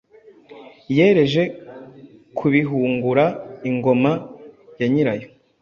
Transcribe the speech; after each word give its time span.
Yereje 0.97 1.43
kubihungura 2.37 3.25
ingoma.yanyirayo 3.69 5.27